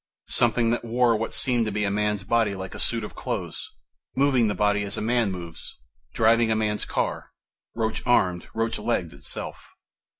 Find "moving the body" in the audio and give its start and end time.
4.15-4.81